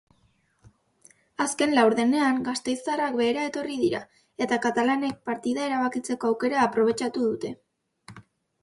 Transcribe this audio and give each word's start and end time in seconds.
Azken 1.43 1.75
laurdenean 1.79 2.39
gasteiztarrak 2.47 3.19
behera 3.21 3.45
etorri 3.51 3.77
dira 3.83 4.01
eta 4.47 4.61
katalanek 4.67 5.21
partida 5.33 5.71
erabakitzeko 5.71 6.35
aukera 6.35 6.63
aprobetxatu 6.69 7.29
dute. 7.31 7.59